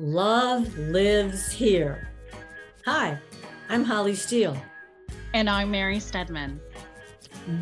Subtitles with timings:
[0.00, 2.08] Love lives here.
[2.84, 3.18] Hi,
[3.68, 4.56] I'm Holly Stiel.
[5.34, 6.60] And I'm Mary Steadman.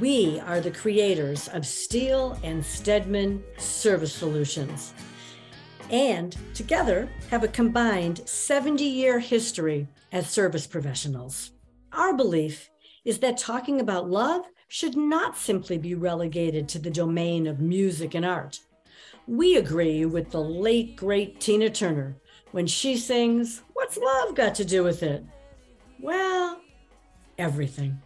[0.03, 4.93] We are the creators of Stiel and Steadman Service Solutions.
[5.89, 11.53] And together have a combined 70 year history as service professionals.
[11.95, 12.69] Our belief
[13.07, 18.15] is that talking about love should not simply be relegated to the domain of music
[18.15, 18.61] and art.
[19.27, 22.19] We agree with the late, great Tina Turner
[22.57, 25.23] when she sings, What's love got to do with it?
[26.01, 26.63] Well,
[27.37, 28.01] everything.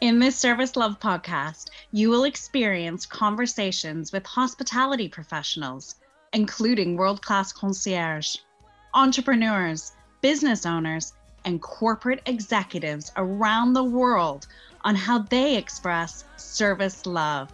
[0.00, 5.96] In this Service Love podcast, you will experience conversations with hospitality professionals,
[6.32, 8.36] including world class concierge,
[8.94, 11.12] entrepreneurs, business owners,
[11.44, 14.46] and corporate executives around the world
[14.82, 17.52] on how they express service love.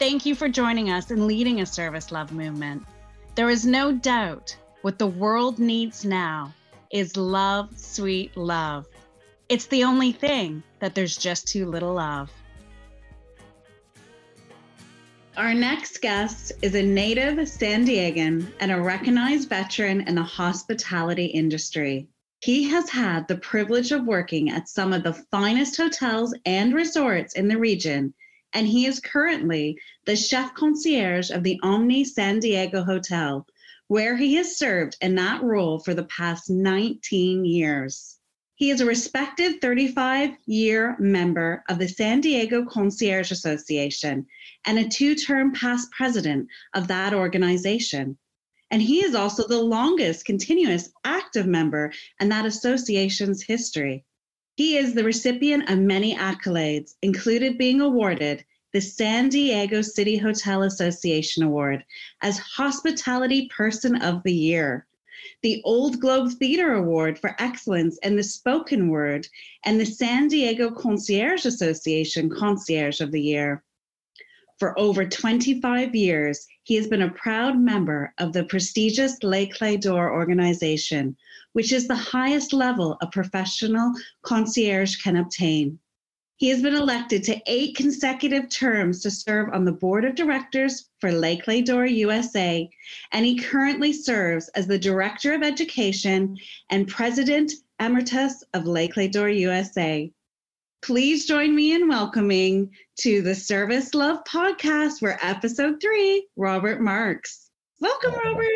[0.00, 2.84] Thank you for joining us in leading a service love movement.
[3.36, 6.54] There is no doubt what the world needs now
[6.90, 8.86] is love, sweet love.
[9.50, 12.32] It's the only thing that there's just too little of.
[15.36, 21.26] Our next guest is a native San Diegan and a recognized veteran in the hospitality
[21.26, 22.08] industry.
[22.40, 27.34] He has had the privilege of working at some of the finest hotels and resorts
[27.34, 28.14] in the region
[28.52, 33.46] and he is currently the chef concierge of the Omni San Diego Hotel,
[33.88, 38.18] where he has served in that role for the past 19 years.
[38.56, 44.26] He is a respected 35 year member of the San Diego Concierge Association
[44.64, 48.16] and a two term past president of that organization.
[48.70, 54.04] And he is also the longest continuous active member in that association's history.
[54.56, 60.62] He is the recipient of many accolades, included being awarded the San Diego City Hotel
[60.62, 61.84] Association Award
[62.22, 64.86] as Hospitality Person of the Year,
[65.42, 69.28] the Old Globe Theater Award for Excellence in the Spoken Word,
[69.64, 73.62] and the San Diego Concierge Association Concierge of the Year.
[74.58, 79.82] For over 25 years, he has been a proud member of the prestigious Les Clefs
[79.82, 81.14] d'Or organization,
[81.52, 85.78] which is the highest level a professional concierge can obtain.
[86.38, 90.88] He has been elected to eight consecutive terms to serve on the board of directors
[91.00, 92.70] for Les Clefs d'Or USA,
[93.12, 96.38] and he currently serves as the Director of Education
[96.70, 100.10] and President Emeritus of Les Clés d'Or USA.
[100.86, 102.70] Please join me in welcoming
[103.00, 107.50] to the Service Love podcast, where episode three, Robert Marks.
[107.80, 108.46] Welcome, Robert.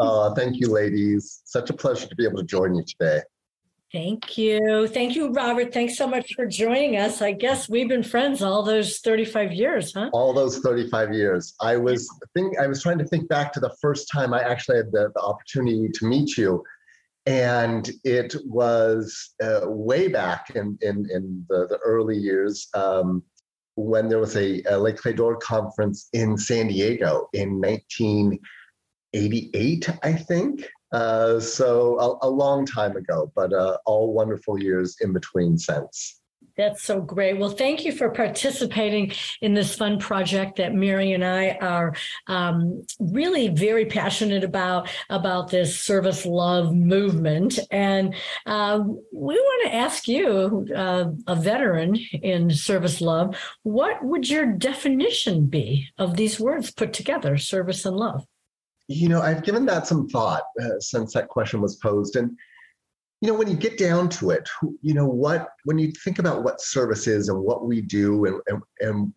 [0.00, 1.42] Uh, thank you, ladies.
[1.44, 3.20] Such a pleasure to be able to join you today.
[3.92, 4.88] Thank you.
[4.88, 5.74] Thank you, Robert.
[5.74, 7.20] Thanks so much for joining us.
[7.20, 10.08] I guess we've been friends all those 35 years, huh?
[10.14, 11.54] All those 35 years.
[11.60, 14.78] I was think I was trying to think back to the first time I actually
[14.78, 16.64] had the, the opportunity to meet you.
[17.26, 23.22] And it was uh, way back in, in, in the, the early years um,
[23.76, 30.12] when there was a, a Les Clefs d'Or conference in San Diego in 1988, I
[30.12, 30.66] think.
[30.92, 36.20] Uh, so a, a, long time ago, but uh, all wonderful years in between since.
[36.56, 37.38] That's so great.
[37.38, 41.94] Well, thank you for participating in this fun project that Mary and I are
[42.28, 47.58] um, really very passionate about about this service love movement.
[47.72, 48.14] And
[48.46, 54.46] uh, we want to ask you, uh, a veteran in service love, what would your
[54.46, 58.24] definition be of these words put together, service and love?
[58.86, 62.14] You know, I've given that some thought uh, since that question was posed.
[62.14, 62.36] And,
[63.24, 64.46] you know, when you get down to it,
[64.82, 68.38] you know, what, when you think about what service is and what we do and,
[68.48, 69.14] and, and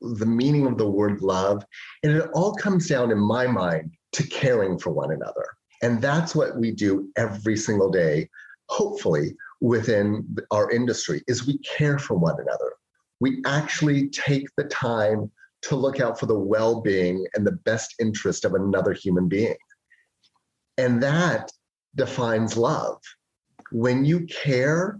[0.00, 1.64] the meaning of the word love,
[2.02, 5.46] and it all comes down in my mind to caring for one another.
[5.80, 8.28] And that's what we do every single day,
[8.68, 12.72] hopefully within our industry, is we care for one another.
[13.20, 15.30] We actually take the time
[15.62, 19.54] to look out for the well being and the best interest of another human being.
[20.78, 21.52] And that
[21.94, 22.98] defines love.
[23.76, 24.98] When you care,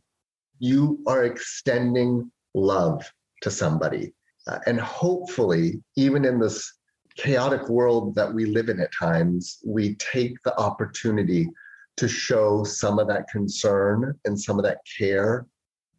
[0.58, 4.12] you are extending love to somebody.
[4.46, 6.74] Uh, and hopefully, even in this
[7.16, 11.48] chaotic world that we live in at times, we take the opportunity
[11.96, 15.46] to show some of that concern and some of that care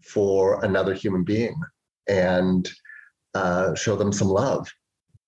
[0.04, 1.60] for another human being.
[2.08, 2.70] And
[3.34, 4.72] uh, show them some love.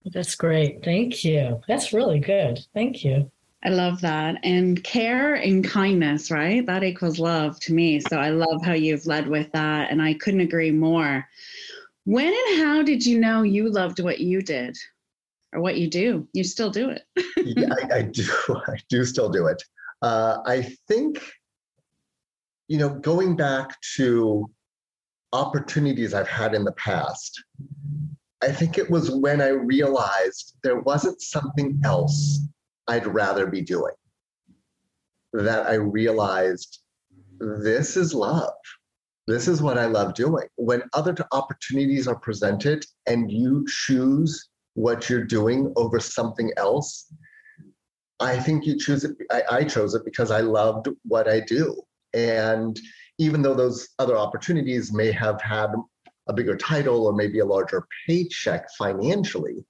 [0.05, 0.83] That's great.
[0.83, 1.61] Thank you.
[1.67, 2.59] That's really good.
[2.75, 3.31] Thank you.
[3.63, 4.37] I love that.
[4.43, 6.65] And care and kindness, right?
[6.65, 7.99] That equals love to me.
[7.99, 9.91] So I love how you've led with that.
[9.91, 11.27] And I couldn't agree more.
[12.05, 14.77] When and how did you know you loved what you did?
[15.53, 16.27] or what you do.
[16.33, 17.03] You still do it.
[17.37, 18.23] yeah, I, I, do.
[18.67, 19.61] I do still do it.
[20.01, 21.21] Uh, I think,
[22.67, 24.49] you know, going back to
[25.33, 27.43] opportunities I've had in the past,
[28.41, 32.39] I think it was when I realized there wasn't something else
[32.89, 33.93] I'd rather be doing
[35.33, 36.79] that I realized
[37.39, 38.53] this is love.
[39.27, 40.47] This is what I love doing.
[40.55, 47.13] When other opportunities are presented and you choose what you're doing over something else,
[48.19, 49.15] I think you choose it.
[49.29, 51.79] I, I chose it because I loved what I do.
[52.15, 52.79] And
[53.19, 55.69] even though those other opportunities may have had
[56.27, 59.63] a bigger title or maybe a larger paycheck financially,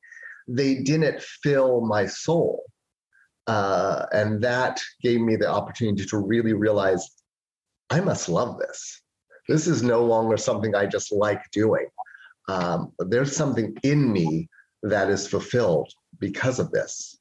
[0.48, 2.64] they didn't fill my soul.
[3.50, 7.10] Uh, and that gave me the opportunity to really realize
[7.90, 9.02] I must love this.
[9.48, 11.88] This is no longer something I just like doing.
[12.48, 14.48] Um, there's something in me
[14.84, 17.18] that is fulfilled because of this.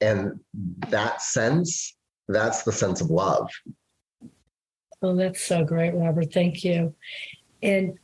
[0.00, 0.40] And
[0.88, 1.96] that sense,
[2.26, 3.48] that's the sense of love.
[5.00, 6.32] Oh, that's so great, Robert.
[6.32, 6.92] Thank you.
[7.62, 7.96] And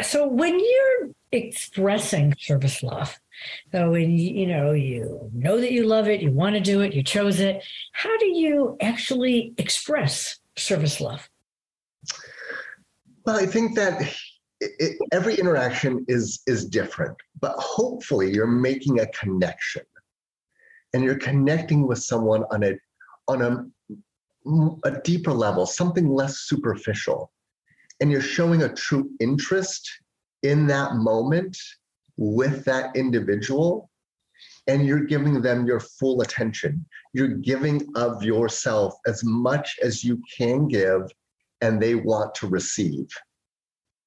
[0.00, 3.18] so when you're expressing service love,
[3.72, 6.94] so when you know you know that you love it, you want to do it,
[6.94, 11.28] you chose it, how do you actually express service love?
[13.24, 14.14] Well, I think that
[14.60, 19.82] it, every interaction is is different, but hopefully you're making a connection,
[20.92, 22.72] and you're connecting with someone on a
[23.28, 23.64] on a
[24.84, 27.30] a deeper level, something less superficial,
[28.00, 29.88] and you're showing a true interest
[30.42, 31.56] in that moment
[32.16, 33.90] with that individual,
[34.66, 36.84] and you're giving them your full attention.
[37.12, 41.10] You're giving of yourself as much as you can give
[41.60, 43.06] and they want to receive.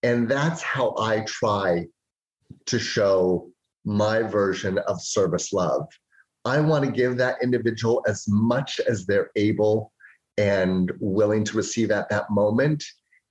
[0.04, 1.88] And that's how I try
[2.68, 3.50] to show
[3.86, 5.88] my version of service love.
[6.44, 9.92] I want to give that individual as much as they're able
[10.38, 12.84] and willing to receive at that moment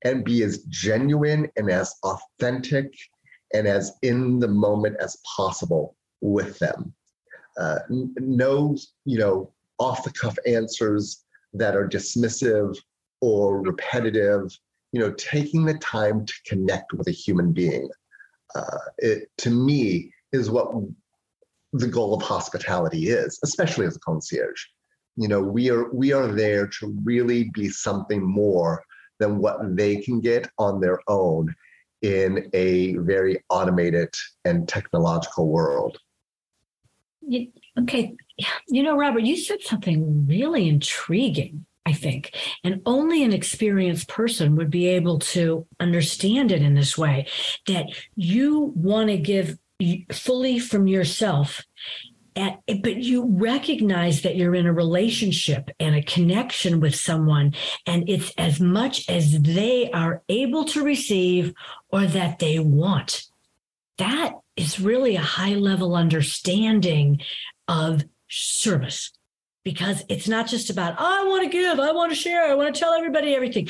[0.04, 2.94] and be as genuine and as authentic
[3.54, 6.92] and as in the moment as possible with them.
[7.58, 12.76] Uh, no, you know, off the cuff answers that are dismissive
[13.20, 14.56] or repetitive,
[14.92, 17.88] you know, taking the time to connect with a human being,
[18.54, 20.72] uh, it, to me, is what
[21.72, 24.62] the goal of hospitality is, especially as a concierge.
[25.16, 28.82] You know, we are we are there to really be something more
[29.19, 31.55] than what they can get on their own
[32.02, 34.12] in a very automated
[34.44, 35.99] and technological world.
[37.78, 38.14] Okay,
[38.69, 42.34] you know, Robert, you said something really intriguing I think.
[42.62, 47.26] And only an experienced person would be able to understand it in this way
[47.67, 47.87] that
[48.17, 49.58] you want to give
[50.10, 51.62] fully from yourself.
[52.34, 57.54] But you recognize that you're in a relationship and a connection with someone,
[57.86, 61.54] and it's as much as they are able to receive
[61.90, 63.25] or that they want.
[63.98, 67.20] That is really a high level understanding
[67.69, 69.12] of service
[69.64, 72.54] because it's not just about, oh, I want to give, I want to share, I
[72.54, 73.69] want to tell everybody everything.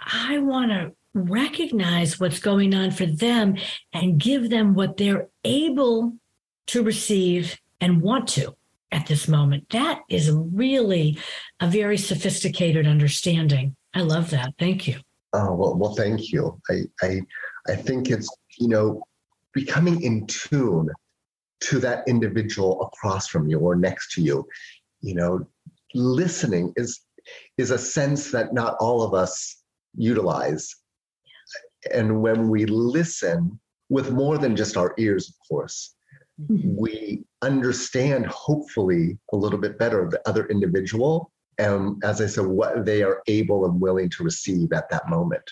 [0.00, 3.56] I want to recognize what's going on for them
[3.92, 6.14] and give them what they're able
[6.68, 8.54] to receive and want to
[8.92, 9.68] at this moment.
[9.70, 11.18] That is really
[11.60, 13.76] a very sophisticated understanding.
[13.94, 14.54] I love that.
[14.58, 14.98] Thank you.
[15.32, 16.60] Oh well, well, thank you.
[16.70, 17.20] I I
[17.68, 19.02] I think it's you know
[19.52, 20.88] becoming in tune
[21.60, 24.46] to that individual across from you or next to you
[25.00, 25.46] you know
[25.94, 27.00] listening is
[27.58, 29.62] is a sense that not all of us
[29.96, 30.74] utilize
[31.92, 33.58] and when we listen
[33.88, 35.95] with more than just our ears of course.
[36.38, 36.76] Mm-hmm.
[36.76, 42.84] we understand hopefully a little bit better the other individual and as i said what
[42.84, 45.50] they are able and willing to receive at that moment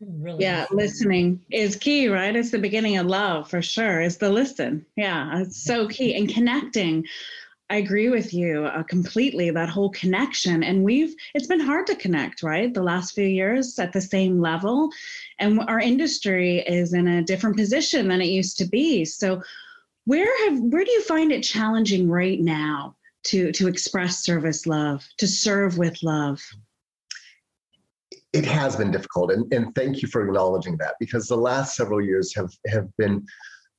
[0.00, 2.34] Really yeah, listening is key, right?
[2.34, 4.00] It's the beginning of love for sure.
[4.00, 4.84] Is the listen.
[4.96, 6.14] Yeah, it's so key.
[6.14, 7.06] And connecting
[7.70, 9.50] I agree with you uh, completely.
[9.50, 12.72] That whole connection, and we've it's been hard to connect, right?
[12.72, 14.88] The last few years at the same level,
[15.38, 19.04] and our industry is in a different position than it used to be.
[19.04, 19.42] So,
[20.06, 25.06] where have where do you find it challenging right now to to express service love,
[25.18, 26.40] to serve with love?
[28.32, 32.00] It has been difficult, and, and thank you for acknowledging that because the last several
[32.00, 33.26] years have have been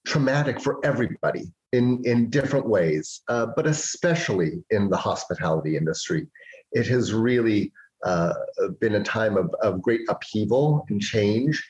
[0.06, 6.28] traumatic for everybody in, in different ways, uh, but especially in the hospitality industry.
[6.72, 7.72] It has really
[8.06, 8.34] uh,
[8.80, 11.64] been a time of, of great upheaval and change.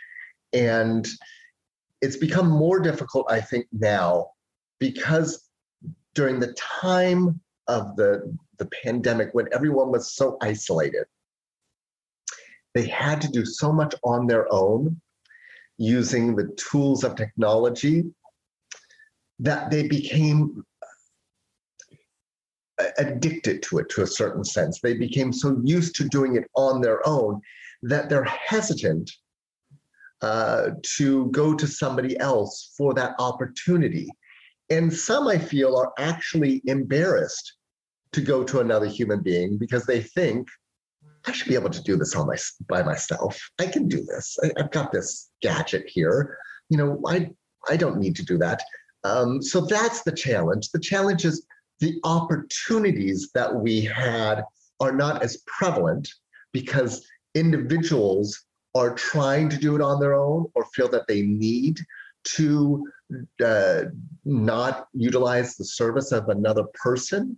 [0.54, 1.08] And
[2.02, 4.32] it's become more difficult, I think, now
[4.80, 5.50] because
[6.16, 11.06] during the time of the, the pandemic, when everyone was so isolated,
[12.74, 15.00] they had to do so much on their own
[15.78, 18.06] using the tools of technology
[19.40, 20.64] that they became
[22.98, 24.80] addicted to it to a certain sense.
[24.82, 27.42] They became so used to doing it on their own
[27.84, 29.10] that they're hesitant
[30.22, 34.10] uh, to go to somebody else for that opportunity.
[34.70, 37.54] And some I feel are actually embarrassed
[38.12, 40.48] to go to another human being because they think
[41.26, 43.40] I should be able to do this on my by myself.
[43.60, 44.38] I can do this.
[44.44, 46.38] I, have got this gadget here.
[46.70, 47.30] You know, I
[47.70, 48.62] I don't need to do that.
[49.04, 50.72] Um, so that's the challenge.
[50.72, 51.46] The challenge is
[51.80, 54.44] the opportunities that we had
[54.80, 56.10] are not as prevalent
[56.52, 61.80] because individuals are trying to do it on their own or feel that they need
[62.24, 62.86] to
[63.44, 63.84] uh,
[64.26, 67.36] not utilize the service of another person.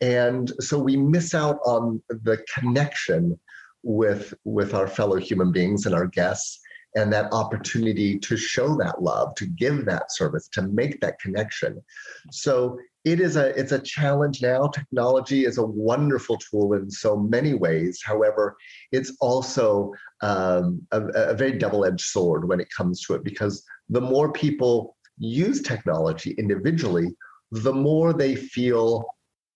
[0.00, 3.38] And so we miss out on the connection
[3.82, 6.60] with, with our fellow human beings and our guests
[6.94, 11.82] and that opportunity to show that love, to give that service, to make that connection.
[12.30, 14.68] So it is a it's a challenge now.
[14.68, 18.00] Technology is a wonderful tool in so many ways.
[18.04, 18.56] However
[18.92, 24.00] it's also um, a, a, very double-edged sword when it comes to it because the
[24.00, 27.08] more people use technology individually
[27.50, 29.04] the more they feel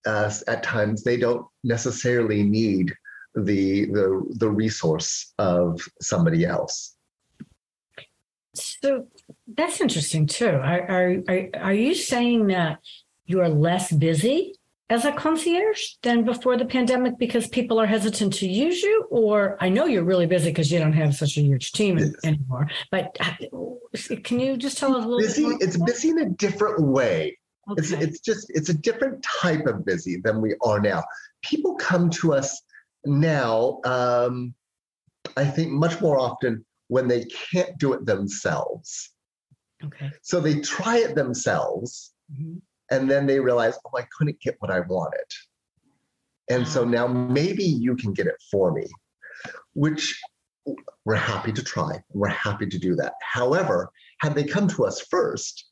[0.07, 2.95] uh, at times they don't necessarily need
[3.35, 6.96] the the the resource of somebody else
[8.57, 9.07] so
[9.55, 12.79] that's interesting too are, are, are you saying that
[13.27, 14.55] you are less busy
[14.89, 19.57] as a concierge than before the pandemic because people are hesitant to use you or
[19.61, 22.13] i know you're really busy because you don't have such a huge team yes.
[22.25, 23.17] anymore but
[24.25, 26.81] can you just tell us a little busy bit more it's busy in a different
[26.81, 27.37] way
[27.71, 27.81] okay.
[27.81, 31.03] it's, it's just it's a different type of busy than we are now
[31.43, 32.63] people come to us
[33.05, 34.55] now um,
[35.37, 39.11] i think much more often when they can't do it themselves
[39.85, 42.57] okay so they try it themselves mm-hmm
[42.91, 45.27] and then they realize, oh, I couldn't get what I wanted.
[46.49, 48.87] And so now maybe you can get it for me,
[49.75, 50.19] which
[51.05, 52.03] we're happy to try.
[52.13, 53.15] We're happy to do that.
[53.21, 53.91] However,
[54.21, 55.67] had they come to us first,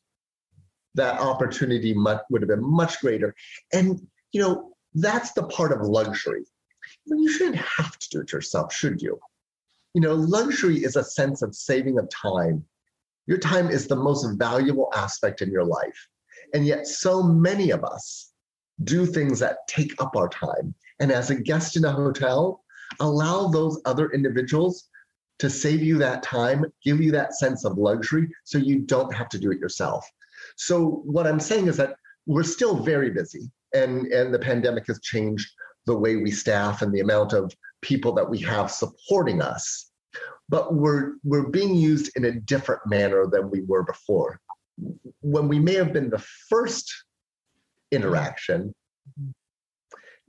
[0.94, 3.34] that opportunity much, would have been much greater.
[3.72, 4.00] And,
[4.32, 6.44] you know, that's the part of luxury.
[7.06, 9.18] You shouldn't have to do it yourself, should you?
[9.94, 12.64] You know, luxury is a sense of saving of time.
[13.26, 16.08] Your time is the most valuable aspect in your life.
[16.52, 18.32] And yet, so many of us
[18.82, 20.74] do things that take up our time.
[21.00, 22.64] And as a guest in a hotel,
[23.00, 24.88] allow those other individuals
[25.38, 29.28] to save you that time, give you that sense of luxury so you don't have
[29.30, 30.08] to do it yourself.
[30.56, 31.96] So, what I'm saying is that
[32.26, 35.50] we're still very busy, and, and the pandemic has changed
[35.86, 37.52] the way we staff and the amount of
[37.84, 39.90] people that we have supporting us.
[40.48, 44.40] But we're, we're being used in a different manner than we were before
[45.20, 46.92] when we may have been the first
[47.90, 48.74] interaction,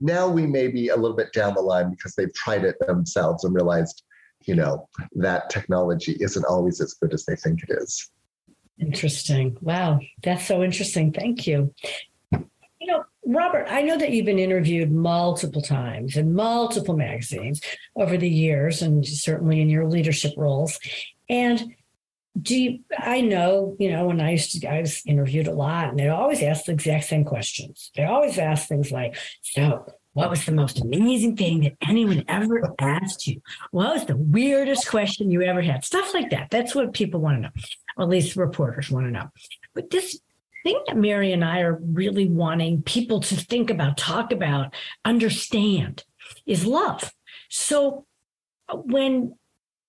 [0.00, 3.44] now we may be a little bit down the line because they've tried it themselves
[3.44, 4.02] and realized,
[4.46, 8.10] you know, that technology isn't always as good as they think it is.
[8.78, 9.56] Interesting.
[9.62, 10.00] Wow.
[10.22, 11.12] That's so interesting.
[11.12, 11.74] Thank you.
[13.26, 17.60] Robert, I know that you've been interviewed multiple times in multiple magazines
[17.96, 20.78] over the years, and certainly in your leadership roles.
[21.28, 21.74] And
[22.40, 25.88] do you, I know, you know, when I used to, I was interviewed a lot
[25.88, 27.90] and they always ask the exact same questions.
[27.96, 32.74] They always ask things like, so what was the most amazing thing that anyone ever
[32.78, 33.40] asked you?
[33.70, 35.84] What was the weirdest question you ever had?
[35.84, 36.50] Stuff like that.
[36.50, 37.50] That's what people want to know,
[37.96, 39.30] or at least reporters want to know.
[39.74, 40.20] But this
[40.66, 46.04] thing that Mary and I are really wanting people to think about, talk about, understand
[46.44, 47.12] is love.
[47.48, 48.04] So
[48.68, 49.36] uh, when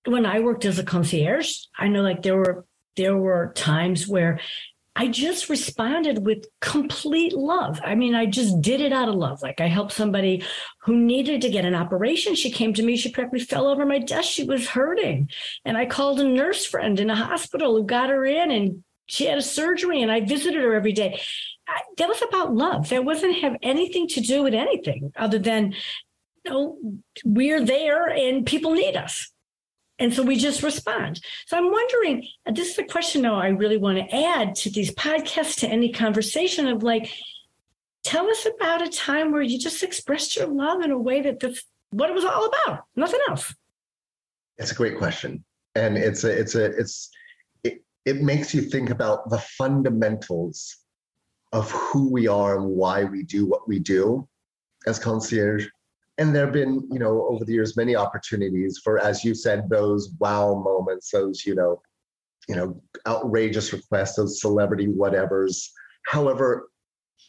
[0.05, 2.65] when I worked as a concierge, I know like there were
[2.95, 4.39] there were times where
[4.95, 7.79] I just responded with complete love.
[7.83, 9.43] I mean, I just did it out of love.
[9.43, 10.43] Like I helped somebody
[10.81, 12.33] who needed to get an operation.
[12.33, 14.29] She came to me, she practically fell over my desk.
[14.29, 15.29] She was hurting.
[15.65, 19.25] And I called a nurse friend in a hospital who got her in and she
[19.25, 21.19] had a surgery and I visited her every day.
[21.67, 22.89] I, that was about love.
[22.89, 25.73] That wasn't have anything to do with anything other than,
[26.45, 26.77] you know,
[27.25, 29.31] we're there and people need us.
[29.99, 31.21] And so we just respond.
[31.47, 34.93] So I'm wondering, this is a question though I really want to add to these
[34.93, 37.11] podcasts, to any conversation of like,
[38.03, 41.39] tell us about a time where you just expressed your love in a way that
[41.39, 43.53] that's what it was all about, nothing else.
[44.57, 45.43] It's a great question.
[45.75, 47.09] And it's a, it's a, it's,
[48.07, 50.77] it, makes you think about the fundamentals
[51.53, 54.27] of who we are and why we do what we do
[54.85, 55.67] as concierge.
[56.17, 59.69] And there have been, you know, over the years, many opportunities for, as you said,
[59.69, 61.81] those wow moments, those, you know,
[62.47, 65.67] you know, outrageous requests, those celebrity whatevers.
[66.07, 66.69] However,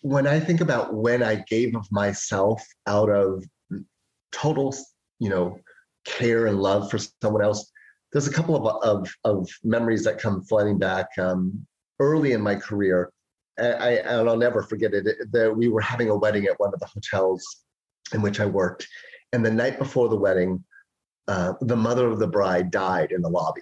[0.02, 3.44] when I think about when I gave of myself out of
[4.32, 4.74] total,
[5.18, 5.58] you know,
[6.04, 7.70] care and love for someone else,
[8.12, 11.66] there's a couple of, of, of memories that come flooding back um,
[12.00, 13.12] early in my career.
[13.58, 15.06] And, I, and I'll never forget it.
[15.32, 17.44] That we were having a wedding at one of the hotels
[18.14, 18.86] in which I worked.
[19.32, 20.64] And the night before the wedding,
[21.26, 23.60] uh, the mother of the bride died in the lobby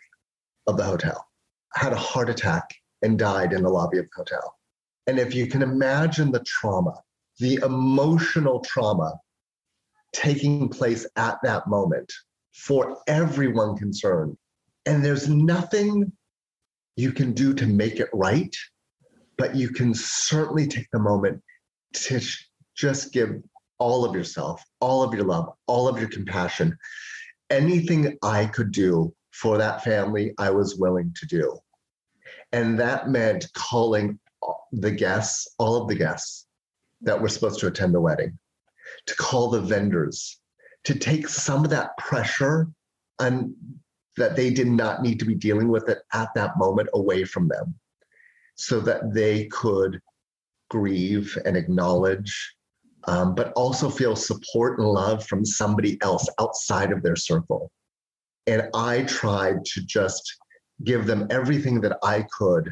[0.66, 1.26] of the hotel,
[1.74, 2.72] had a heart attack
[3.02, 4.56] and died in the lobby of the hotel.
[5.08, 6.94] And if you can imagine the trauma,
[7.38, 9.14] the emotional trauma
[10.12, 12.12] taking place at that moment
[12.56, 14.36] for everyone concerned,
[14.86, 16.10] and there's nothing
[16.96, 18.56] you can do to make it right,
[19.36, 21.42] but you can certainly take the moment
[21.92, 22.20] to
[22.74, 23.42] just give
[23.78, 26.76] all of yourself, all of your love, all of your compassion.
[27.50, 31.58] Anything I could do for that family, I was willing to do.
[32.52, 34.18] And that meant calling
[34.72, 36.46] the guests, all of the guests
[37.02, 38.38] that were supposed to attend the wedding,
[39.06, 40.40] to call the vendors,
[40.86, 42.68] to take some of that pressure
[43.18, 43.52] and
[44.16, 47.48] that they did not need to be dealing with it at that moment away from
[47.48, 47.74] them
[48.54, 50.00] so that they could
[50.70, 52.54] grieve and acknowledge
[53.08, 57.70] um, but also feel support and love from somebody else outside of their circle.
[58.46, 60.36] And i tried to just
[60.84, 62.70] give them everything that i could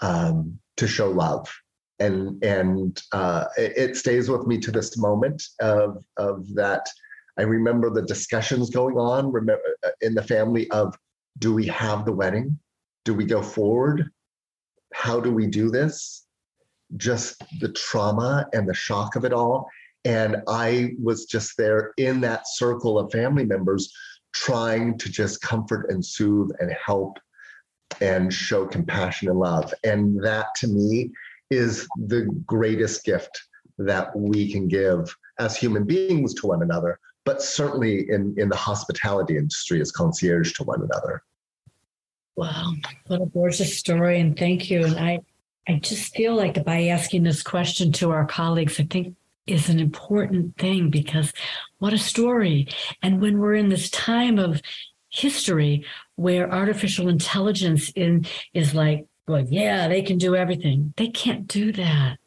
[0.00, 1.52] um, to show love.
[1.98, 6.86] And and uh, it, it, stays with me to this moment of of that
[7.38, 10.94] i remember the discussions going on remember uh, in the family of
[11.38, 12.58] do we have the wedding?
[13.04, 14.10] Do we go forward?
[14.92, 16.26] How do we do this?
[16.96, 19.68] Just the trauma and the shock of it all.
[20.04, 23.92] And i was just there in that circle of family members
[24.34, 27.18] trying to just comfort and soothe and help
[28.00, 29.72] and show compassion and love.
[29.84, 31.10] And that to me
[31.50, 33.30] is the greatest gift
[33.78, 38.56] that we can give as human beings to one another, but certainly in, in the
[38.56, 41.22] hospitality industry as concierge to one another.
[42.36, 42.72] Wow,
[43.06, 44.20] what a gorgeous story.
[44.20, 44.84] And thank you.
[44.84, 45.20] And I,
[45.68, 49.14] I just feel like by asking this question to our colleagues, I think
[49.46, 51.32] is an important thing because
[51.78, 52.68] what a story.
[53.02, 54.62] And when we're in this time of
[55.10, 55.84] history
[56.16, 60.94] where artificial intelligence in is like, well, yeah, they can do everything.
[60.96, 62.18] They can't do that.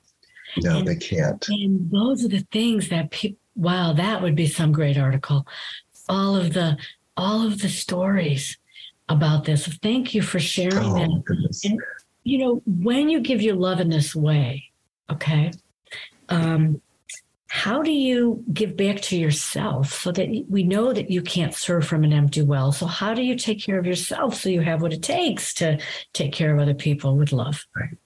[0.57, 1.43] No, and, they can't.
[1.49, 5.47] And those are the things that people wow, that would be some great article.
[6.07, 6.77] All of the
[7.17, 8.57] all of the stories
[9.09, 9.67] about this.
[9.67, 11.23] Thank you for sharing oh, that.
[11.25, 11.63] Goodness.
[11.65, 11.79] And
[12.23, 14.71] you know, when you give your love in this way,
[15.09, 15.51] okay,
[16.29, 16.81] um,
[17.47, 21.87] how do you give back to yourself so that we know that you can't serve
[21.87, 22.71] from an empty well?
[22.71, 25.79] So, how do you take care of yourself so you have what it takes to
[26.13, 27.65] take care of other people with love?
[27.75, 27.97] Right.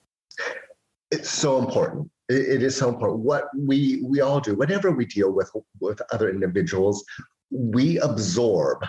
[1.11, 2.11] It's so important.
[2.29, 3.21] It is so important.
[3.21, 7.03] What we we all do, whenever we deal with with other individuals,
[7.49, 8.85] we absorb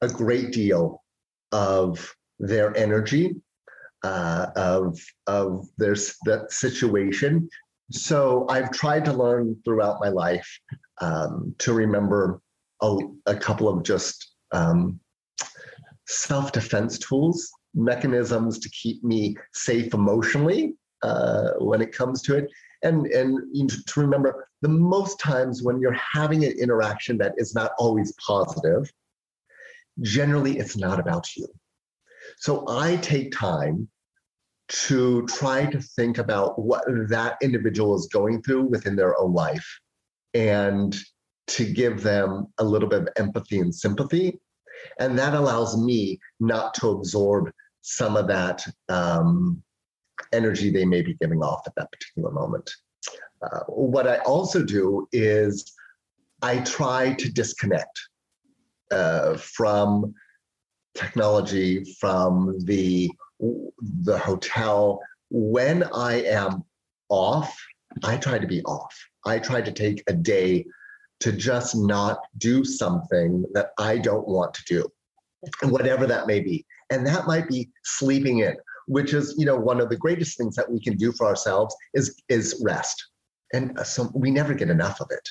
[0.00, 1.02] a great deal
[1.52, 3.34] of their energy,
[4.04, 7.48] uh, of of their that situation,
[7.90, 10.48] so I've tried to learn throughout my life
[11.00, 12.40] um, to remember
[12.80, 12.96] a,
[13.26, 15.00] a, couple of just um,
[16.06, 20.74] self defense tools, mechanisms to keep me safe emotionally
[21.04, 22.50] uh, when it comes to it.
[22.82, 27.72] And, and to remember the most times when you're having an interaction that is not
[27.78, 28.90] always positive,
[30.00, 31.46] generally it's not about you.
[32.38, 33.88] So I take time
[34.86, 39.66] to try to think about what that individual is going through within their own life
[40.32, 40.96] and
[41.46, 44.40] to give them a little bit of empathy and sympathy.
[44.98, 47.50] And that allows me not to absorb
[47.82, 49.62] some of that um,
[50.32, 52.70] energy they may be giving off at that particular moment.
[53.42, 55.74] Uh, what I also do is
[56.42, 57.98] I try to disconnect
[58.90, 60.14] uh, from
[60.94, 63.10] technology, from the
[64.02, 65.00] the hotel.
[65.30, 66.64] When I am
[67.08, 67.56] off,
[68.02, 68.94] I try to be off.
[69.26, 70.66] I try to take a day
[71.20, 74.88] to just not do something that I don't want to do,
[75.62, 76.66] whatever that may be.
[76.90, 80.56] And that might be sleeping in, which is, you know, one of the greatest things
[80.56, 83.04] that we can do for ourselves is is rest.
[83.52, 85.28] And so we never get enough of it.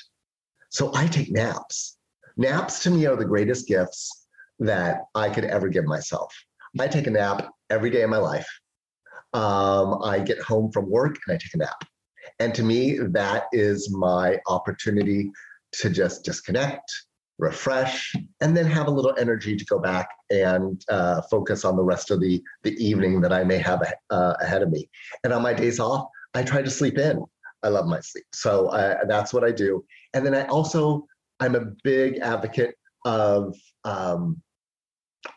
[0.70, 1.98] So I take naps.
[2.36, 4.26] Naps to me are the greatest gifts
[4.58, 6.34] that I could ever give myself.
[6.80, 8.48] I take a nap every day of my life.
[9.34, 11.84] um, I get home from work and I take a nap.
[12.38, 15.30] And to me, that is my opportunity
[15.72, 16.90] to just disconnect,
[17.38, 21.82] refresh, and then have a little energy to go back and uh, focus on the
[21.82, 24.88] rest of the, the evening that I may have uh, ahead of me.
[25.24, 27.24] And on my days off, I try to sleep in.
[27.62, 28.26] I love my sleep.
[28.32, 29.84] So uh, that's what I do.
[30.12, 31.06] And then I also,
[31.40, 34.40] I'm a big advocate of um,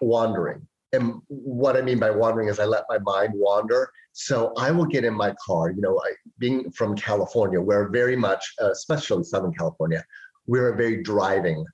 [0.01, 0.67] wandering.
[0.93, 3.89] And what I mean by wandering is I let my mind wander.
[4.13, 5.71] So I will get in my car.
[5.71, 10.03] You know, I, being from California, we're very much, uh, especially Southern California,
[10.47, 11.65] we're a very driving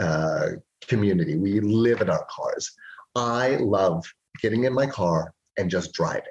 [0.00, 0.48] uh,
[0.88, 1.36] community.
[1.36, 2.70] We live in our cars.
[3.14, 4.04] I love
[4.40, 6.22] getting in my car and just driving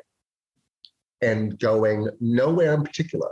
[1.22, 3.30] and going nowhere in particular,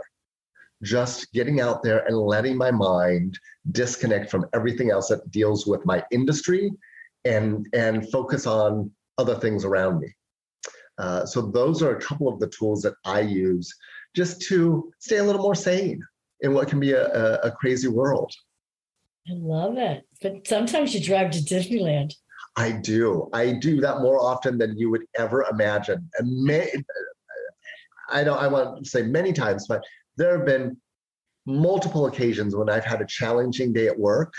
[0.82, 3.38] just getting out there and letting my mind
[3.72, 6.70] disconnect from everything else that deals with my industry
[7.24, 10.14] and and focus on other things around me.
[10.98, 13.74] Uh, so those are a couple of the tools that I use
[14.14, 16.02] just to stay a little more sane
[16.40, 18.32] in what can be a, a, a crazy world.
[19.28, 20.06] I love it.
[20.20, 22.14] But sometimes you drive to Disneyland.
[22.56, 23.28] I do.
[23.32, 26.08] I do that more often than you would ever imagine.
[26.22, 26.70] May,
[28.10, 28.38] I don't.
[28.38, 29.82] I want to say many times, but
[30.16, 30.76] there have been
[31.46, 34.34] multiple occasions when I've had a challenging day at work,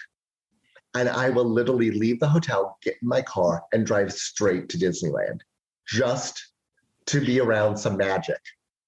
[0.94, 4.78] and I will literally leave the hotel, get in my car, and drive straight to
[4.78, 5.40] Disneyland,
[5.88, 6.52] just
[7.08, 8.40] to be around some magic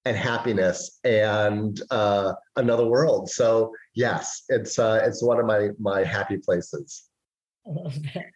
[0.04, 3.30] and happiness and uh, another world.
[3.30, 7.08] So yes, it's uh, it's one of my my happy places.
[7.66, 8.26] I love that.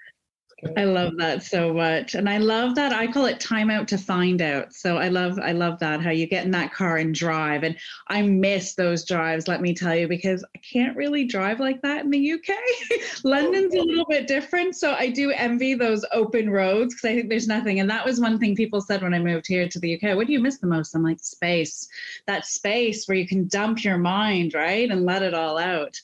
[0.76, 2.14] I love that so much.
[2.14, 4.72] And I love that I call it time out to find out.
[4.72, 7.62] So I love I love that how you get in that car and drive.
[7.62, 7.76] And
[8.08, 12.04] I miss those drives, let me tell you, because I can't really drive like that
[12.04, 12.56] in the UK.
[13.24, 14.74] London's a little bit different.
[14.74, 17.78] So I do envy those open roads because I think there's nothing.
[17.78, 20.16] And that was one thing people said when I moved here to the UK.
[20.16, 20.94] What do you miss the most?
[20.94, 21.88] I'm like space.
[22.26, 24.90] That space where you can dump your mind, right?
[24.90, 26.00] And let it all out.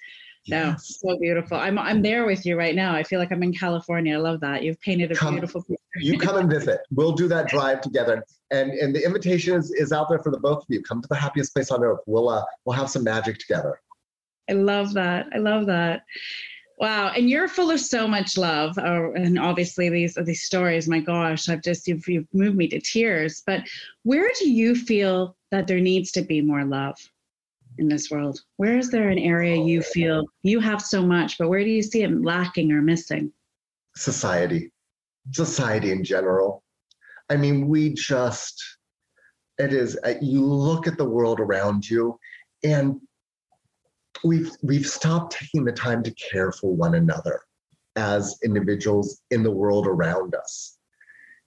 [0.47, 1.57] No, so beautiful.
[1.57, 2.95] I'm I'm there with you right now.
[2.95, 4.15] I feel like I'm in California.
[4.15, 4.63] I love that.
[4.63, 5.81] You've painted a come, beautiful picture.
[5.97, 6.81] you come and visit.
[6.91, 8.25] We'll do that drive together.
[8.51, 10.83] And and the invitation is, is out there for the both of you.
[10.83, 12.01] Come to the happiest place on earth.
[12.07, 13.81] We'll uh we'll have some magic together.
[14.51, 15.27] I love that.
[15.35, 16.03] I love that.
[16.79, 20.89] Wow, and you're full of so much love, uh, and obviously these are these stories.
[20.89, 23.43] My gosh, I've just you've, you've moved me to tears.
[23.47, 23.63] But
[24.03, 26.99] where do you feel that there needs to be more love?
[27.79, 28.41] In this world?
[28.57, 31.83] Where is there an area you feel you have so much, but where do you
[31.83, 33.33] see it lacking or missing?
[33.97, 34.73] Society,
[35.33, 36.63] society in general.
[37.31, 38.63] I mean, we just,
[39.59, 42.19] it is, uh, you look at the world around you
[42.63, 43.01] and
[44.25, 47.41] we've, we've stopped taking the time to care for one another
[47.97, 50.77] as individuals in the world around us.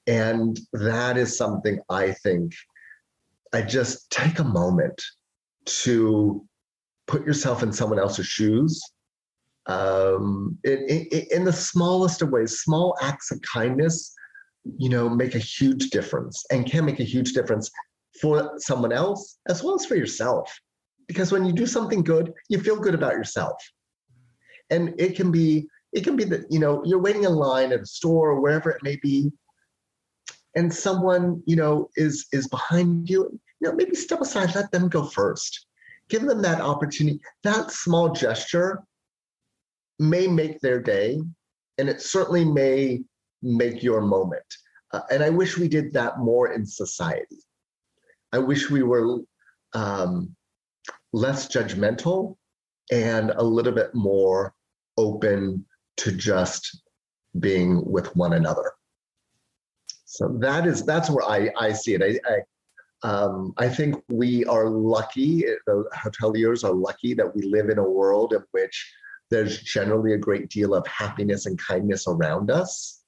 [0.08, 2.54] And that is something I think
[3.54, 5.02] I just take a moment
[5.68, 6.46] to
[7.08, 8.82] put yourself in someone else's shoes
[9.68, 14.14] um, it, it, in the smallest of ways, small acts of kindness,
[14.78, 17.70] you know, make a huge difference and can make a huge difference
[18.22, 20.52] for someone else as well as for yourself.
[21.08, 23.56] Because when you do something good, you feel good about yourself.
[24.70, 27.82] And it can be, it can be that, you know, you're waiting in line at
[27.82, 29.32] a store or wherever it may be,
[30.56, 34.90] and someone, you know, is is behind you you know, maybe step aside, let them
[34.90, 35.68] go first.
[36.10, 37.20] Give them that opportunity.
[37.44, 38.84] That small gesture
[40.00, 41.22] may make their day,
[41.78, 43.04] and it certainly may
[43.42, 44.46] make your moment.
[44.94, 47.38] Uh, and I wish we did that more in society.
[48.32, 49.20] I wish we were
[49.74, 50.36] um,
[51.14, 52.38] less judgmental
[52.92, 54.54] and a little bit more
[54.98, 55.66] open
[55.98, 56.82] to just
[57.40, 58.72] being with one another.
[60.06, 62.02] So that is that's where I, I see it.
[62.02, 62.40] I, I
[63.04, 67.90] um, I think we are lucky, the hoteliers are lucky that we live in a
[67.90, 68.94] world in which
[69.30, 73.04] there's generally a great deal of happiness and kindness around us.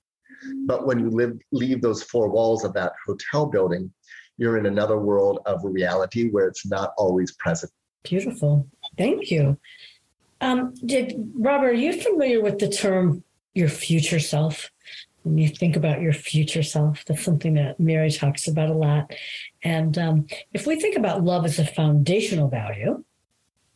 [0.65, 3.91] But when you live, leave those four walls of that hotel building,
[4.37, 7.71] you're in another world of reality where it's not always present.
[8.03, 8.67] Beautiful.
[8.97, 9.57] Thank you.
[10.41, 13.23] Um, did Robert, are you familiar with the term
[13.53, 14.71] your future self?
[15.23, 17.03] When you think about your future self.
[17.05, 19.13] That's something that Mary talks about a lot.
[19.63, 23.03] And um, if we think about love as a foundational value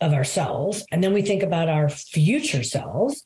[0.01, 3.25] of ourselves, and then we think about our future selves,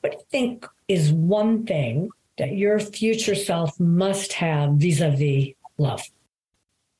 [0.00, 6.02] what do you think is one thing that your future self must have vis-a-vis love?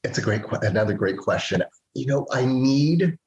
[0.02, 1.62] It's a great, another great question.
[1.94, 3.18] You know, I need,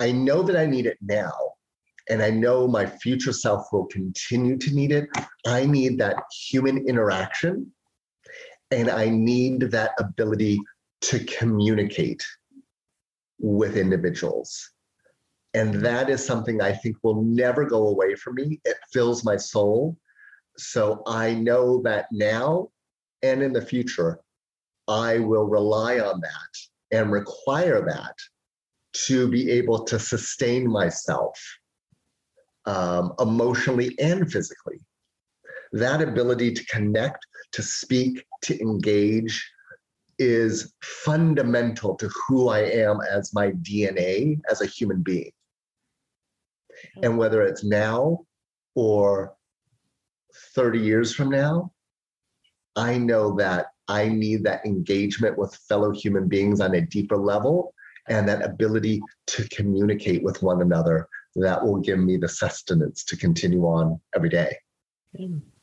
[0.00, 1.32] I know that I need it now
[2.08, 5.08] and I know my future self will continue to need it.
[5.46, 7.70] I need that human interaction
[8.70, 10.58] and I need that ability
[11.02, 12.26] to communicate
[13.38, 14.70] with individuals.
[15.54, 18.60] And that is something I think will never go away from me.
[18.64, 19.96] It fills my soul.
[20.56, 22.68] So I know that now
[23.22, 24.20] and in the future,
[24.86, 28.14] I will rely on that and require that
[29.06, 31.38] to be able to sustain myself
[32.68, 34.78] um, emotionally and physically.
[35.72, 39.50] That ability to connect, to speak, to engage
[40.18, 45.30] is fundamental to who I am as my DNA as a human being.
[47.02, 48.20] And whether it's now
[48.74, 49.34] or
[50.54, 51.72] 30 years from now,
[52.76, 57.74] I know that I need that engagement with fellow human beings on a deeper level
[58.08, 61.08] and that ability to communicate with one another
[61.40, 64.56] that will give me the sustenance to continue on every day.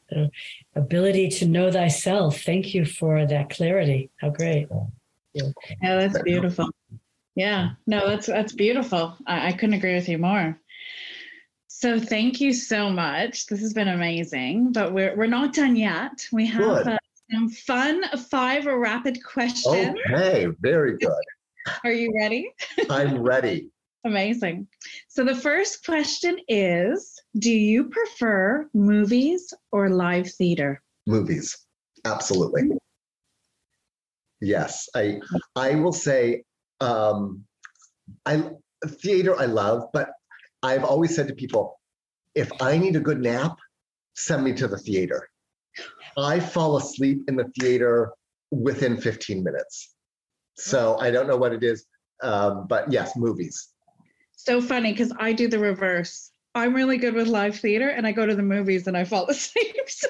[0.09, 0.29] The
[0.75, 2.41] ability to know thyself.
[2.41, 4.11] Thank you for that clarity.
[4.17, 4.67] How great.
[5.33, 5.49] Yeah,
[5.81, 6.69] that's beautiful.
[7.35, 9.17] Yeah, no, that's that's beautiful.
[9.27, 10.57] I, I couldn't agree with you more.
[11.67, 13.47] So thank you so much.
[13.47, 16.25] This has been amazing, but we're we're not done yet.
[16.31, 16.97] We have uh,
[17.31, 19.97] some fun five rapid questions.
[20.09, 21.11] Okay, very good.
[21.83, 22.53] Are you ready?
[22.89, 23.69] I'm ready.
[24.06, 24.68] Amazing.
[25.08, 30.82] So the first question is Do you prefer movies or live theater?
[31.08, 31.58] Movies.
[32.06, 32.70] Absolutely.
[34.41, 34.88] Yes.
[34.96, 35.20] I
[35.56, 36.44] I will say
[36.82, 37.44] um
[38.28, 38.52] I
[38.88, 40.12] theater I love, but
[40.62, 41.80] I've always said to people,
[42.36, 43.58] if I need a good nap,
[44.13, 45.28] send me to the theater.
[46.15, 48.13] I fall asleep in the theater
[48.52, 49.96] within 15 minutes.
[50.58, 51.86] So I don't know what it is,
[52.22, 53.74] um, but yes, movies.
[54.45, 56.31] So funny because I do the reverse.
[56.53, 59.25] I'm really good with live theater, and I go to the movies and I fall
[59.29, 59.75] asleep.
[59.88, 60.08] So.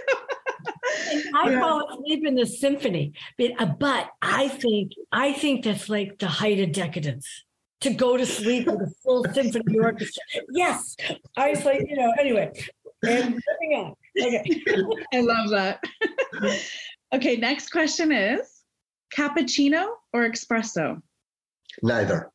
[1.35, 1.59] I yeah.
[1.59, 6.27] fall asleep in the symphony, but, uh, but I think I think that's like the
[6.27, 7.27] height of decadence
[7.81, 10.23] to go to sleep with a full symphony orchestra.
[10.51, 10.95] Yes,
[11.37, 12.11] I was like, you know.
[12.19, 12.51] Anyway,
[13.03, 13.93] and moving on.
[14.21, 14.63] Okay,
[15.13, 15.83] I love that.
[17.13, 18.63] okay, next question is
[19.13, 21.01] cappuccino or espresso?
[21.83, 22.31] Neither.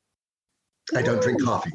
[0.95, 1.73] I don't drink coffee.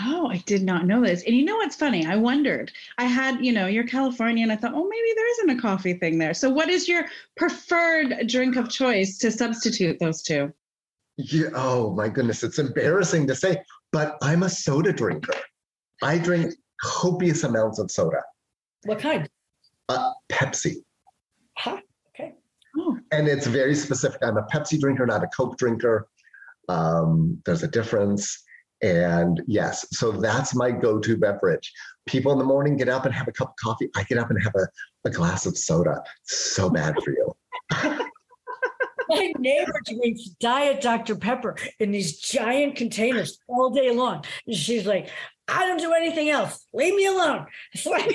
[0.00, 1.22] Oh, I did not know this.
[1.24, 2.04] And you know what's funny?
[2.04, 2.70] I wondered.
[2.98, 4.50] I had, you know, you're Californian.
[4.50, 6.34] I thought, oh, maybe there isn't a coffee thing there.
[6.34, 7.06] So, what is your
[7.36, 10.52] preferred drink of choice to substitute those two?
[11.16, 15.32] Yeah, oh my goodness, it's embarrassing to say, but I'm a soda drinker.
[16.02, 18.22] I drink copious amounts of soda.
[18.84, 19.28] What kind?
[19.88, 20.74] Uh, Pepsi.
[21.56, 21.78] Huh?
[22.10, 22.34] Okay.
[22.78, 22.98] Oh.
[23.12, 24.20] And it's very specific.
[24.22, 26.06] I'm a Pepsi drinker, not a Coke drinker.
[26.68, 28.42] Um, there's a difference.
[28.82, 31.72] And yes, so that's my go to beverage.
[32.06, 33.88] People in the morning get up and have a cup of coffee.
[33.96, 34.68] I get up and have a,
[35.06, 36.02] a glass of soda.
[36.24, 37.36] so bad for you.
[39.08, 41.16] my neighbor drinks Diet Dr.
[41.16, 44.24] Pepper in these giant containers all day long.
[44.46, 45.10] And she's like,
[45.48, 46.66] I don't do anything else.
[46.72, 47.46] Leave me alone.
[47.72, 48.10] It's like,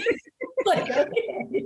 [0.65, 1.65] like okay.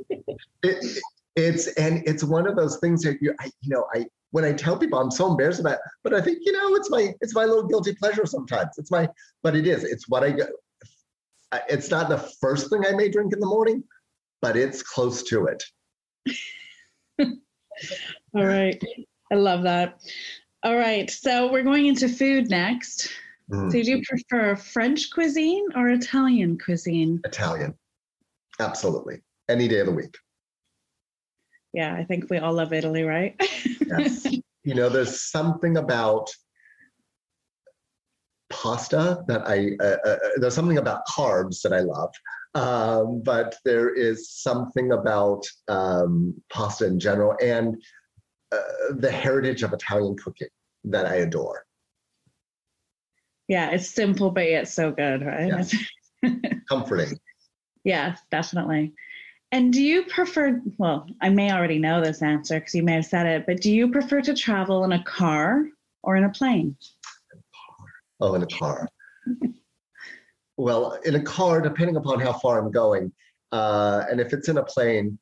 [0.64, 1.00] it,
[1.36, 4.06] it's and it's one of those things that you, I, you know, I
[4.36, 6.90] when I tell people I'm so embarrassed about, it, but I think you know it's
[6.90, 8.72] my it's my little guilty pleasure sometimes.
[8.78, 9.08] It's my,
[9.44, 9.86] but it is.
[9.86, 10.46] It's what I go.
[11.70, 13.82] It's not the first thing I may drink in the morning,
[14.42, 15.64] but it's close to it.
[18.36, 18.84] All right,
[19.32, 20.02] I love that.
[20.64, 23.10] All right, so we're going into food next.
[23.50, 23.72] Mm.
[23.72, 27.22] So, do you prefer French cuisine or Italian cuisine?
[27.24, 27.74] Italian,
[28.60, 30.18] absolutely, any day of the week
[31.76, 33.36] yeah, I think we all love Italy, right?
[33.86, 34.26] yes.
[34.64, 36.30] You know, there's something about
[38.50, 42.14] pasta that I, uh, uh, uh, there's something about carbs that I love.
[42.54, 47.76] Um, but there is something about um, pasta in general and
[48.54, 50.48] uh, the heritage of Italian cooking
[50.86, 51.66] that I adore.
[53.50, 55.48] Yeah, it's simple, but yet so good, right?
[55.48, 55.76] Yes.
[56.70, 57.20] Comforting.
[57.84, 58.94] Yeah, definitely.
[59.56, 63.06] And do you prefer, well, I may already know this answer because you may have
[63.06, 65.68] said it, but do you prefer to travel in a car
[66.04, 66.76] or in a plane?
[68.20, 68.90] Oh, in a car.
[70.58, 73.14] well, in a car, depending upon how far I'm going.
[73.54, 75.18] Uh, and if it's in a plane,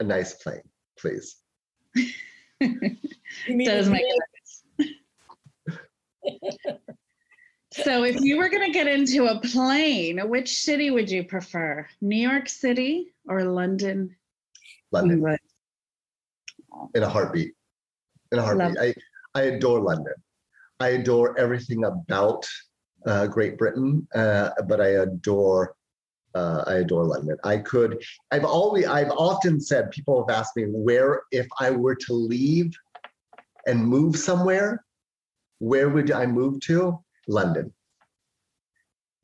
[0.00, 0.62] a nice plane,
[0.98, 1.36] please.
[2.62, 4.06] Does make
[4.80, 4.94] sense.
[7.82, 11.88] So, if you were going to get into a plane, which city would you prefer?
[12.00, 14.14] New York City or London?
[14.92, 15.16] London.
[15.16, 15.38] England?
[16.94, 17.52] In a heartbeat.
[18.30, 18.78] In a heartbeat.
[18.78, 18.94] I,
[19.34, 20.14] I adore London.
[20.78, 22.46] I adore everything about
[23.06, 25.74] uh, Great Britain, uh, but I adore
[26.36, 27.36] uh, I adore London.
[27.42, 28.00] I could.
[28.30, 28.86] I've always.
[28.86, 29.90] I've often said.
[29.90, 32.72] People have asked me where, if I were to leave
[33.66, 34.84] and move somewhere,
[35.58, 37.03] where would I move to?
[37.28, 37.72] London.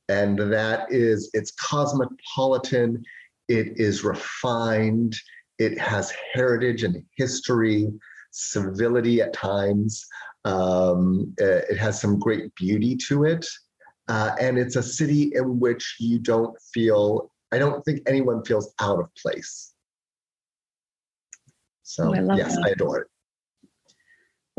[0.09, 3.03] And that is, it's cosmopolitan,
[3.49, 5.15] it is refined,
[5.59, 7.93] it has heritage and history,
[8.31, 10.05] civility at times.
[10.45, 13.47] Um, uh, it has some great beauty to it.
[14.09, 18.75] Uh, and it's a city in which you don't feel, I don't think anyone feels
[18.81, 19.75] out of place.
[21.83, 22.67] So, Oh, I yes, that.
[22.67, 23.09] I adore it.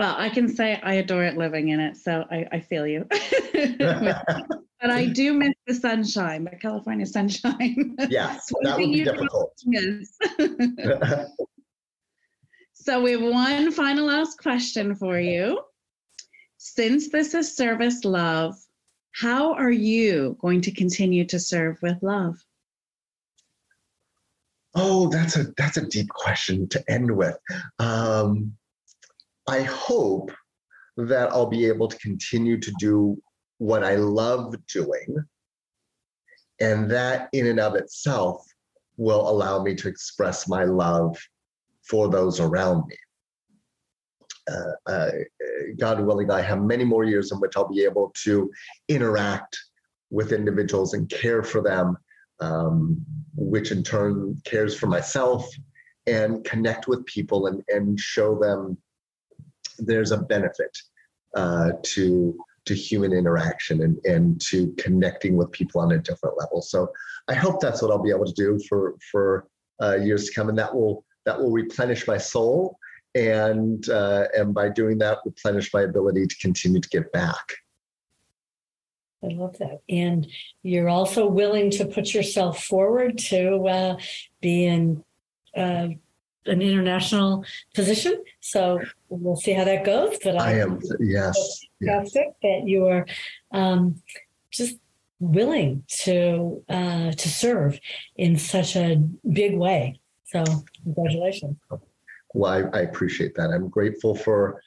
[0.01, 3.05] Well, I can say I adore it living in it, so I, I feel you.
[3.11, 7.95] but I do miss the sunshine, the California sunshine.
[8.09, 9.53] yes, that would be difficult.
[9.63, 10.17] Yes.
[12.73, 15.61] so we have one final last question for you.
[16.57, 18.55] Since this is service love,
[19.11, 22.43] how are you going to continue to serve with love?
[24.73, 27.37] Oh, that's a that's a deep question to end with.
[27.77, 28.57] Um,
[29.47, 30.31] I hope
[30.97, 33.21] that I'll be able to continue to do
[33.57, 35.15] what I love doing,
[36.59, 38.45] and that in and of itself
[38.97, 41.17] will allow me to express my love
[41.87, 42.95] for those around me.
[44.51, 45.11] Uh, uh,
[45.79, 48.51] God willing, I have many more years in which I'll be able to
[48.87, 49.57] interact
[50.09, 51.97] with individuals and care for them
[52.41, 55.47] um, which in turn cares for myself
[56.07, 58.77] and connect with people and, and show them
[59.81, 60.77] there's a benefit
[61.35, 66.61] uh, to to human interaction and, and to connecting with people on a different level.
[66.61, 66.91] So
[67.27, 69.47] I hope that's what I'll be able to do for for
[69.81, 72.77] uh, years to come, and that will that will replenish my soul
[73.15, 77.53] and uh, and by doing that replenish my ability to continue to give back.
[79.23, 79.81] I love that.
[79.87, 80.27] And
[80.63, 83.97] you're also willing to put yourself forward to uh,
[84.41, 85.03] be in
[86.45, 88.23] an international position.
[88.39, 90.17] So we'll see how that goes.
[90.23, 91.65] But I am yes.
[91.79, 92.13] yes.
[92.13, 93.05] fantastic that you are
[93.51, 94.01] um,
[94.51, 94.77] just
[95.19, 97.79] willing to uh, to serve
[98.15, 98.97] in such a
[99.31, 99.99] big way.
[100.25, 100.43] So
[100.83, 101.57] congratulations.
[102.33, 103.51] Well, I, I appreciate that.
[103.51, 104.61] I'm grateful for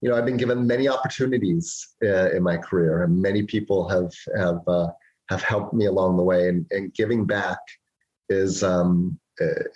[0.00, 4.12] you know, I've been given many opportunities uh, in my career, and many people have
[4.36, 4.88] have uh,
[5.28, 6.48] have helped me along the way.
[6.48, 7.58] And, and giving back
[8.28, 9.18] is um,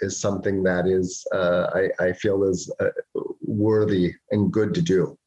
[0.01, 2.88] is something that is uh, I, I feel is uh,
[3.42, 5.18] worthy and good to do.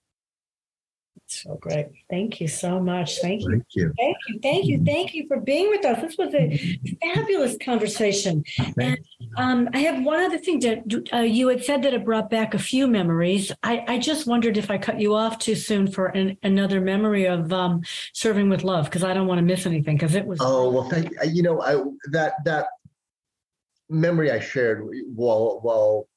[1.27, 1.87] So great.
[2.09, 3.19] Thank you so much.
[3.19, 3.49] Thank you.
[3.49, 3.93] Thank you.
[3.97, 4.39] Thank you.
[4.41, 4.83] Thank you.
[4.85, 5.99] Thank you for being with us.
[5.99, 8.43] This was a fabulous conversation.
[8.79, 8.99] And
[9.35, 12.53] um, I have one other thing that uh, you had said that it brought back
[12.53, 13.51] a few memories.
[13.63, 17.25] I, I just wondered if I cut you off too soon for an, another memory
[17.25, 17.81] of um,
[18.13, 20.39] serving with love because I don't want to miss anything because it was.
[20.41, 21.17] Oh well, thank you.
[21.31, 22.67] you know I that that
[23.89, 26.07] memory I shared while while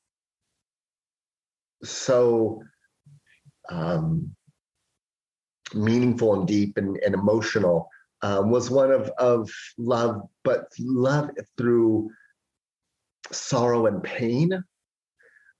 [1.84, 2.62] so
[3.70, 4.34] um,
[5.74, 7.88] meaningful and deep and, and emotional
[8.22, 12.10] um, was one of of love, but love through
[13.30, 14.62] sorrow and pain.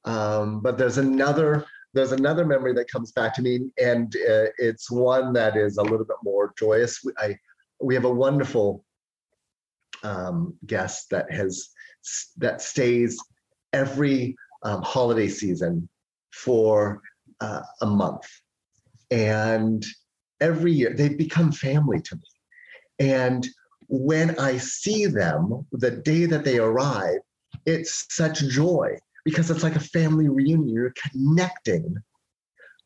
[0.05, 4.90] Um, but there's another there's another memory that comes back to me, and uh, it's
[4.90, 7.01] one that is a little bit more joyous.
[7.18, 7.37] I
[7.81, 8.85] we have a wonderful
[10.03, 11.71] um, guest that has
[12.37, 13.18] that stays
[13.72, 15.88] every um, holiday season
[16.32, 17.00] for
[17.40, 18.26] uh, a month,
[19.11, 19.84] and
[20.40, 22.22] every year they've become family to me.
[22.98, 23.46] And
[23.88, 27.20] when I see them, the day that they arrive,
[27.66, 30.68] it's such joy because it's like a family reunion.
[30.68, 31.96] You're connecting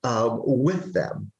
[0.05, 1.33] um, with them.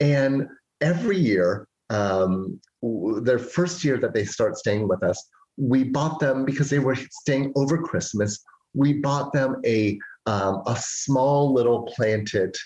[0.00, 0.48] And
[0.80, 5.22] every year, um, their first year that they start staying with us,
[5.56, 8.44] we bought them because they were staying over Christmas.
[8.74, 12.56] We bought them a um, a small little planted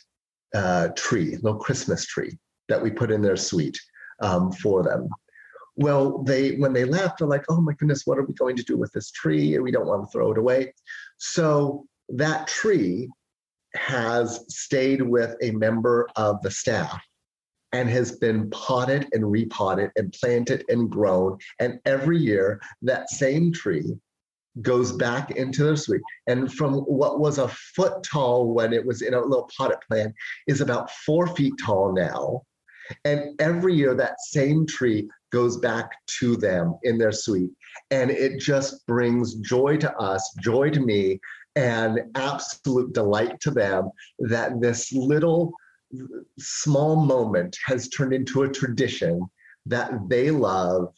[0.54, 3.78] uh, tree, little Christmas tree that we put in their suite
[4.20, 5.08] um, for them.
[5.76, 8.64] Well, they when they left, they're like, "Oh my goodness, what are we going to
[8.64, 9.58] do with this tree?
[9.58, 10.74] We don't want to throw it away."
[11.18, 13.08] So that tree
[13.74, 17.00] has stayed with a member of the staff
[17.72, 21.38] and has been potted and repotted and planted and grown.
[21.58, 23.96] And every year, that same tree
[24.62, 26.02] goes back into their suite.
[26.26, 30.14] And from what was a foot tall when it was in a little potted plant
[30.48, 32.42] is about four feet tall now.
[33.04, 37.50] And every year, that same tree goes back to them in their suite.
[37.92, 41.20] And it just brings joy to us, joy to me,
[41.54, 45.52] and absolute delight to them that this little
[46.38, 49.22] small moment has turned into a tradition
[49.66, 50.92] that they love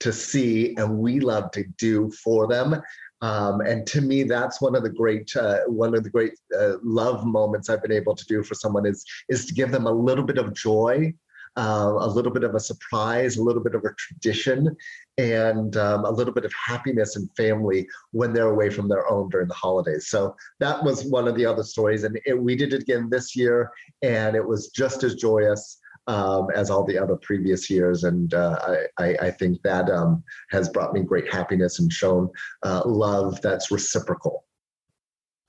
[0.00, 2.80] to see and we love to do for them.
[3.20, 6.76] Um, and to me, that's one of the great uh, one of the great uh,
[6.82, 9.92] love moments I've been able to do for someone is is to give them a
[9.92, 11.12] little bit of joy,
[11.56, 14.76] uh, a little bit of a surprise, a little bit of a tradition,
[15.18, 19.28] and um, a little bit of happiness and family when they're away from their own
[19.28, 20.08] during the holidays.
[20.08, 23.34] So that was one of the other stories, and it, we did it again this
[23.36, 23.70] year,
[24.02, 28.04] and it was just as joyous um, as all the other previous years.
[28.04, 32.28] And uh, I, I, think that um, has brought me great happiness and shown
[32.64, 34.44] uh, love that's reciprocal.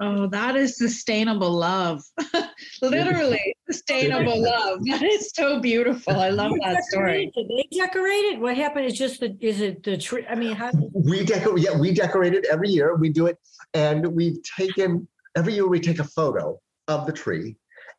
[0.03, 2.01] Oh, that is sustainable love.
[2.81, 4.79] Literally sustainable love.
[4.85, 6.15] That is so beautiful.
[6.15, 7.31] I love that story.
[7.35, 8.39] Did they decorate it?
[8.39, 10.25] What happened is just the is it the tree?
[10.27, 12.95] I mean, how we decorate yeah, we decorate it every year.
[12.95, 13.37] We do it
[13.75, 17.57] and we've taken every year we take a photo of the tree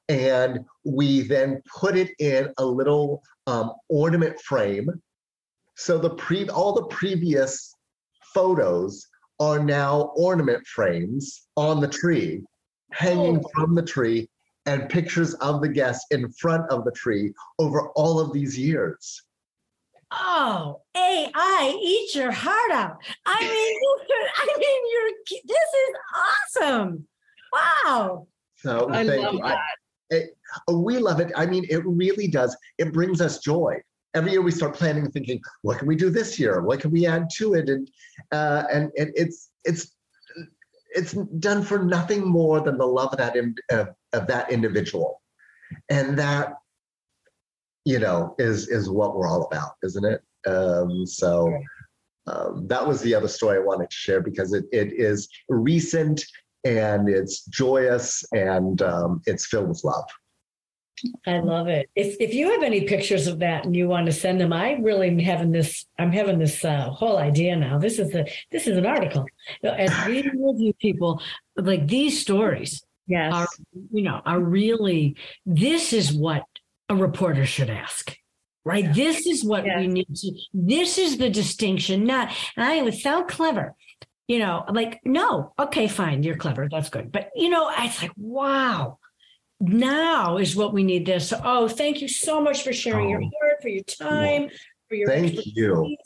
[0.09, 4.90] and we then put it in a little um, ornament frame.
[5.76, 7.72] So the pre all the previous
[8.34, 9.07] photos
[9.43, 12.45] are now ornament frames on the tree,
[12.93, 13.51] hanging oh.
[13.53, 14.28] from the tree,
[14.66, 19.20] and pictures of the guests in front of the tree over all of these years.
[20.12, 22.99] Oh, AI, eat your heart out.
[23.26, 23.78] I mean,
[24.36, 27.09] I mean, you're this is awesome.
[27.53, 28.28] Wow.
[28.57, 29.40] So I love you.
[29.40, 29.59] that.
[29.59, 30.36] I, it,
[30.72, 31.32] we love it.
[31.34, 32.57] I mean, it really does.
[32.78, 33.82] It brings us joy
[34.14, 36.62] every year we start planning and thinking, what can we do this year?
[36.62, 37.68] What can we add to it?
[37.68, 37.88] And
[38.30, 39.94] uh, and, and it's it's
[40.94, 43.36] it's done for nothing more than the love of that
[43.70, 45.20] of, of that individual,
[45.88, 46.54] and that
[47.84, 50.22] you know is is what we're all about, isn't it?
[50.46, 51.52] Um, so.
[52.28, 56.24] Um, that was the other story I wanted to share because it, it is recent
[56.64, 60.04] and it's joyous and um, it's filled with love.
[61.26, 61.88] I love it.
[61.94, 64.72] If if you have any pictures of that and you want to send them, I
[64.72, 65.86] really am having this.
[65.98, 67.78] I'm having this uh, whole idea now.
[67.78, 69.26] This is a this is an article.
[69.64, 70.22] As we
[70.59, 71.22] you people,
[71.57, 73.48] like these stories, yes, are
[73.92, 75.16] you know are really.
[75.46, 76.44] This is what
[76.88, 78.16] a reporter should ask.
[78.64, 78.94] Right.
[78.94, 79.80] This is what yes.
[79.80, 80.32] we need to.
[80.55, 82.05] This is the distinction.
[82.05, 82.32] Not.
[82.57, 83.74] And I was so clever,
[84.28, 87.11] you know, like no, okay, fine, you're clever, that's good.
[87.11, 88.98] But you know, it's like wow
[89.62, 91.32] now is what we need this.
[91.44, 94.50] Oh, thank you so much for sharing oh, your heart, for your time,
[94.88, 95.96] for your thank you.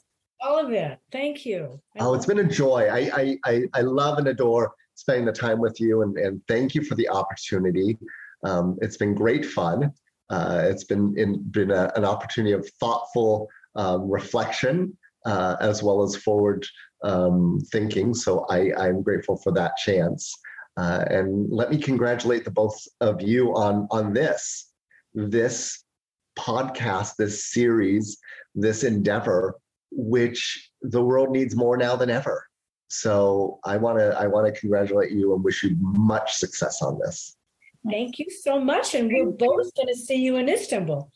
[0.42, 0.98] All of it.
[1.10, 1.80] Thank you.
[1.98, 2.88] I oh, it's been a joy.
[2.90, 6.82] I, I I love and adore spending the time with you, and and thank you
[6.82, 7.98] for the opportunity.
[8.44, 9.92] Um, it's been great fun.
[10.28, 16.02] Uh, it's been in, been a, an opportunity of thoughtful um, reflection uh, as well
[16.02, 16.66] as forward
[17.04, 18.14] um, thinking.
[18.14, 20.32] So I, I'm grateful for that chance.
[20.76, 24.72] Uh, and let me congratulate the both of you on on this
[25.14, 25.82] this
[26.38, 28.18] podcast, this series,
[28.54, 29.56] this endeavor,
[29.90, 32.46] which the world needs more now than ever.
[32.88, 36.98] So I want to I want to congratulate you and wish you much success on
[36.98, 37.36] this.
[37.90, 41.10] Thank you so much, and we're both going to see you in Istanbul.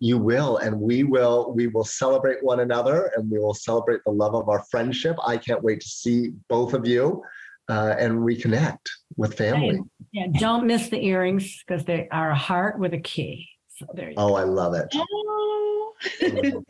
[0.00, 1.52] You will, and we will.
[1.54, 5.16] We will celebrate one another, and we will celebrate the love of our friendship.
[5.24, 7.22] I can't wait to see both of you
[7.68, 9.80] uh, and reconnect with family.
[10.12, 13.48] Yeah, don't miss the earrings because they are a heart with a key.
[13.76, 14.36] So there you oh, go.
[14.36, 14.88] I love it.
[14.94, 15.94] Oh.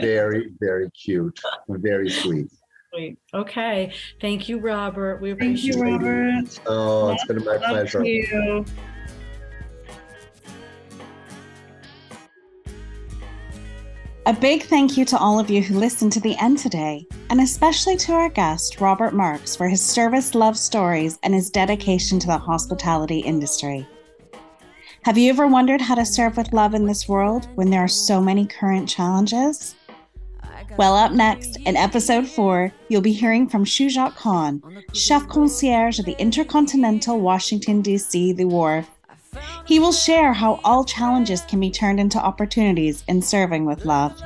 [0.00, 1.38] very, very cute.
[1.68, 2.50] Very sweet.
[2.92, 3.18] Sweet.
[3.32, 3.92] Okay.
[4.20, 5.20] Thank you, Robert.
[5.20, 6.44] We appreciate Thank you, Robert.
[6.44, 6.60] It.
[6.66, 8.04] Oh, it's been my Love pleasure.
[8.04, 8.64] You.
[14.26, 17.40] A big thank you to all of you who listened to the end today, and
[17.40, 22.26] especially to our guest, Robert Marks, for his service, love stories, and his dedication to
[22.26, 23.88] the hospitality industry.
[25.04, 27.88] Have you ever wondered how to serve with love in this world when there are
[27.88, 29.74] so many current challenges?
[30.76, 34.62] Well, up next, in episode four, you'll be hearing from Shujat Khan,
[34.92, 38.86] chef concierge at the Intercontinental Washington, D.C., The Wharf,
[39.66, 44.20] he will share how all challenges can be turned into opportunities in serving with love.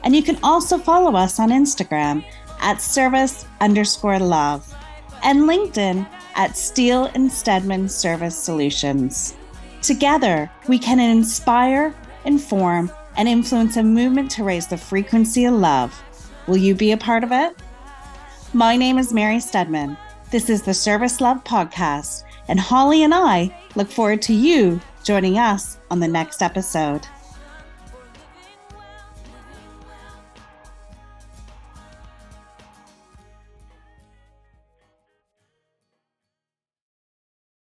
[0.03, 2.25] And you can also follow us on Instagram
[2.61, 4.75] at service underscore love
[5.23, 9.35] and LinkedIn at Stiel and Steadman Service Solutions.
[9.83, 16.03] Together, we can inspire, inform, and influence a movement to raise the frequency of love.
[16.47, 17.57] Will you be a part of it?
[18.53, 19.97] My name is Mary Steadman.
[20.31, 25.39] This is the Service Love Podcast, and Holly and I look forward to you joining
[25.39, 27.07] us on the next episode.